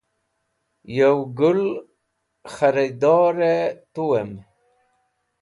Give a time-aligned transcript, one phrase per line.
[0.95, 1.61] Yo Gũl
[2.53, 3.55] kharador-e
[3.93, 4.31] tuwam